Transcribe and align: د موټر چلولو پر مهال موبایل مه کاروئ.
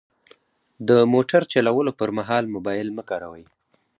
د 0.87 0.89
موټر 1.13 1.41
چلولو 1.53 1.91
پر 1.99 2.09
مهال 2.17 2.43
موبایل 2.55 2.87
مه 2.97 3.03
کاروئ. 3.09 3.43